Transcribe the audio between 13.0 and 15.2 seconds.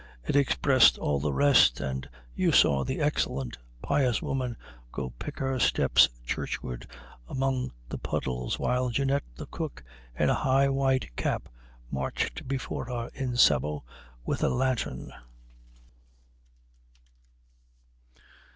in sabots with a lantern.